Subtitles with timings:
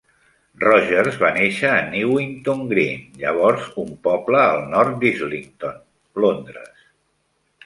[0.61, 5.77] Rogers va néixer a Newington Green, llavors un poble al nord d'Islington,
[6.27, 6.85] Londres.